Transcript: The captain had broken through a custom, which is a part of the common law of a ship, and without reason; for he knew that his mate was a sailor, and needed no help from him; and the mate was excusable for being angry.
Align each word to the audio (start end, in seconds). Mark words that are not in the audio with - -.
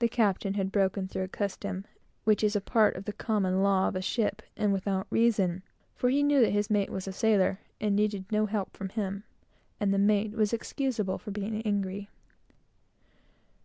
The 0.00 0.08
captain 0.08 0.54
had 0.54 0.72
broken 0.72 1.06
through 1.06 1.22
a 1.22 1.28
custom, 1.28 1.84
which 2.24 2.42
is 2.42 2.56
a 2.56 2.60
part 2.60 2.96
of 2.96 3.04
the 3.04 3.12
common 3.12 3.62
law 3.62 3.86
of 3.86 3.94
a 3.94 4.02
ship, 4.02 4.42
and 4.56 4.72
without 4.72 5.06
reason; 5.08 5.62
for 5.94 6.10
he 6.10 6.24
knew 6.24 6.40
that 6.40 6.50
his 6.50 6.68
mate 6.68 6.90
was 6.90 7.06
a 7.06 7.12
sailor, 7.12 7.60
and 7.80 7.94
needed 7.94 8.24
no 8.32 8.46
help 8.46 8.76
from 8.76 8.88
him; 8.88 9.22
and 9.78 9.94
the 9.94 9.98
mate 9.98 10.32
was 10.32 10.52
excusable 10.52 11.16
for 11.16 11.30
being 11.30 11.62
angry. 11.62 12.10